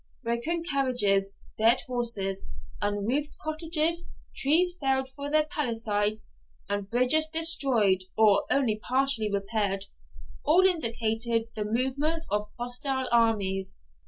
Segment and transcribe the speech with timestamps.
[0.23, 2.47] Broken carriages, dead horses,
[2.81, 6.31] unroofed cottages, trees felled for palisades,
[6.67, 9.85] and bridges destroyed or only partially repaired
[10.43, 13.77] all indicated the movements of hostile armies.